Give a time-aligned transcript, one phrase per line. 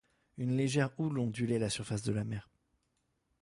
[0.39, 2.49] Une légère houle ondulait la surface de la mer.